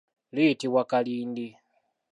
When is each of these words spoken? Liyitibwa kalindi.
Liyitibwa 0.33 0.81
kalindi. 0.91 1.45